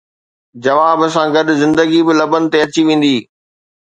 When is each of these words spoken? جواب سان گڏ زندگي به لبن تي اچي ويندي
جواب 0.63 0.99
سان 1.13 1.27
گڏ 1.35 1.47
زندگي 1.61 2.01
به 2.05 2.13
لبن 2.19 2.43
تي 2.51 2.57
اچي 2.63 2.81
ويندي 2.87 3.17